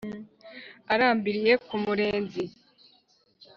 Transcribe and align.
Arambiriye 0.93 1.53
ku 1.65 1.73
Murenzi, 1.83 2.43